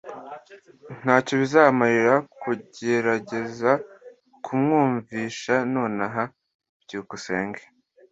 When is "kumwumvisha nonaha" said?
4.45-6.23